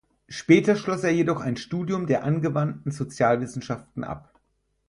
Später 0.29 0.75
schloss 0.75 1.03
er 1.03 1.11
jedoch 1.11 1.41
ein 1.41 1.57
Studium 1.57 2.07
der 2.07 2.23
Angewandten 2.23 2.91
Sozialwissenschaften 2.91 4.03
ab. 4.03 4.33